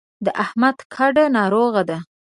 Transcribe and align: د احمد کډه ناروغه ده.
د 0.25 0.27
احمد 0.43 0.77
کډه 0.93 1.25
ناروغه 1.37 1.81
ده. 1.89 1.97